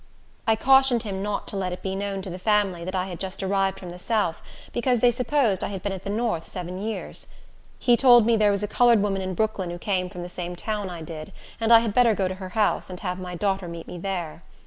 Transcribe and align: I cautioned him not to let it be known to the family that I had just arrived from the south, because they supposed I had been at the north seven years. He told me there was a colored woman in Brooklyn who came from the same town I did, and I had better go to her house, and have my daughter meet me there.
I 0.47 0.55
cautioned 0.55 1.03
him 1.03 1.21
not 1.21 1.47
to 1.49 1.55
let 1.55 1.71
it 1.71 1.83
be 1.83 1.95
known 1.95 2.23
to 2.23 2.31
the 2.31 2.39
family 2.39 2.83
that 2.83 2.95
I 2.95 3.05
had 3.05 3.19
just 3.19 3.43
arrived 3.43 3.77
from 3.79 3.91
the 3.91 3.99
south, 3.99 4.41
because 4.73 4.99
they 4.99 5.11
supposed 5.11 5.63
I 5.63 5.67
had 5.67 5.83
been 5.83 5.91
at 5.91 6.03
the 6.03 6.09
north 6.09 6.47
seven 6.47 6.79
years. 6.79 7.27
He 7.77 7.95
told 7.95 8.25
me 8.25 8.35
there 8.35 8.49
was 8.49 8.63
a 8.63 8.67
colored 8.67 9.03
woman 9.03 9.21
in 9.21 9.35
Brooklyn 9.35 9.69
who 9.69 9.77
came 9.77 10.09
from 10.09 10.23
the 10.23 10.27
same 10.27 10.55
town 10.55 10.89
I 10.89 11.03
did, 11.03 11.31
and 11.59 11.71
I 11.71 11.81
had 11.81 11.93
better 11.93 12.15
go 12.15 12.27
to 12.27 12.33
her 12.41 12.49
house, 12.49 12.89
and 12.89 12.99
have 13.01 13.19
my 13.19 13.35
daughter 13.35 13.67
meet 13.67 13.85
me 13.87 13.99
there. 13.99 14.41